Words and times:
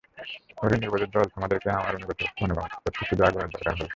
ওরে 0.57 0.75
নির্বোধের 0.77 1.09
দল, 1.09 1.25
তোমাদেরকে 1.35 1.67
আমার 1.71 1.93
অনুগত 1.97 2.19
করতে 2.29 2.89
শুধু 3.09 3.21
আগুনের 3.23 3.49
দরকার 3.49 3.73
হল। 3.73 3.81